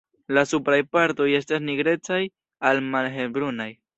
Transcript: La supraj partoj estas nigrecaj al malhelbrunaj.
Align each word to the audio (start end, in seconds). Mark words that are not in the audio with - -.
La 0.35 0.43
supraj 0.51 0.77
partoj 0.97 1.27
estas 1.41 1.61
nigrecaj 1.67 2.19
al 2.71 2.83
malhelbrunaj. 2.97 3.71